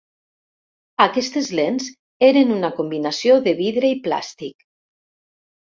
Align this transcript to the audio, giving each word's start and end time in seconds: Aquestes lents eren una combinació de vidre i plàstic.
Aquestes 1.05 1.49
lents 1.59 1.91
eren 2.29 2.55
una 2.57 2.71
combinació 2.79 3.39
de 3.49 3.55
vidre 3.63 3.93
i 3.97 3.99
plàstic. 4.09 4.69